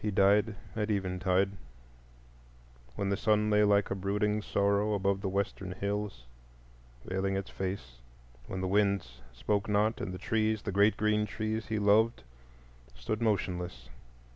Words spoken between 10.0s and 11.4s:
and the trees, the great green